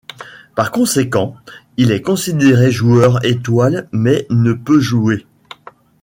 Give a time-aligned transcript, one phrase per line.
[0.55, 1.35] Par conséquent,
[1.77, 5.27] il est considéré joueur étoile mais ne peut jouer.